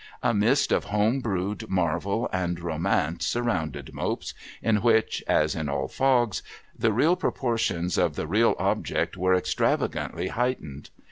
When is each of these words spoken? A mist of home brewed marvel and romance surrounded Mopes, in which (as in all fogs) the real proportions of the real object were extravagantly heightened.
A 0.23 0.33
mist 0.33 0.71
of 0.71 0.85
home 0.85 1.19
brewed 1.19 1.69
marvel 1.69 2.27
and 2.33 2.59
romance 2.59 3.23
surrounded 3.27 3.93
Mopes, 3.93 4.33
in 4.59 4.77
which 4.77 5.23
(as 5.27 5.53
in 5.53 5.69
all 5.69 5.87
fogs) 5.87 6.41
the 6.75 6.91
real 6.91 7.15
proportions 7.15 7.99
of 7.99 8.15
the 8.15 8.25
real 8.25 8.55
object 8.57 9.15
were 9.15 9.35
extravagantly 9.35 10.29
heightened. 10.29 10.89